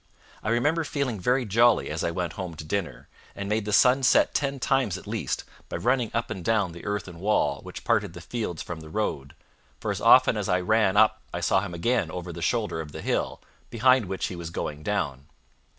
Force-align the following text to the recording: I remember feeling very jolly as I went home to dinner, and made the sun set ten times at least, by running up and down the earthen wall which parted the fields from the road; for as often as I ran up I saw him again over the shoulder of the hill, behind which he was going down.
I 0.41 0.49
remember 0.49 0.83
feeling 0.83 1.19
very 1.19 1.45
jolly 1.45 1.91
as 1.91 2.03
I 2.03 2.09
went 2.09 2.33
home 2.33 2.55
to 2.55 2.63
dinner, 2.65 3.07
and 3.35 3.47
made 3.47 3.65
the 3.65 3.71
sun 3.71 4.01
set 4.01 4.33
ten 4.33 4.59
times 4.59 4.97
at 4.97 5.05
least, 5.05 5.43
by 5.69 5.77
running 5.77 6.09
up 6.11 6.31
and 6.31 6.43
down 6.43 6.71
the 6.71 6.85
earthen 6.85 7.19
wall 7.19 7.59
which 7.61 7.83
parted 7.83 8.13
the 8.13 8.19
fields 8.21 8.63
from 8.63 8.79
the 8.79 8.89
road; 8.89 9.35
for 9.79 9.91
as 9.91 10.01
often 10.01 10.37
as 10.37 10.49
I 10.49 10.59
ran 10.59 10.97
up 10.97 11.21
I 11.31 11.39
saw 11.39 11.61
him 11.61 11.75
again 11.75 12.09
over 12.09 12.33
the 12.33 12.41
shoulder 12.41 12.81
of 12.81 12.93
the 12.93 13.01
hill, 13.03 13.41
behind 13.69 14.05
which 14.05 14.25
he 14.25 14.35
was 14.35 14.49
going 14.49 14.81
down. 14.81 15.27